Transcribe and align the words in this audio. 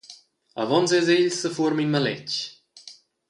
Avon 0.61 0.85
ses 0.89 1.07
egls 1.15 1.37
sefuorma 1.41 1.81
in 1.85 1.91
maletg. 1.93 2.29